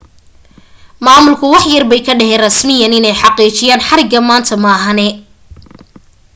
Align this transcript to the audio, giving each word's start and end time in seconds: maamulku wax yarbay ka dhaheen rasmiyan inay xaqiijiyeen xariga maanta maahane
maamulku 1.05 1.45
wax 1.53 1.63
yarbay 1.73 2.01
ka 2.07 2.13
dhaheen 2.19 2.43
rasmiyan 2.45 2.97
inay 2.97 3.15
xaqiijiyeen 3.21 3.85
xariga 3.87 4.19
maanta 4.29 4.55
maahane 4.63 5.07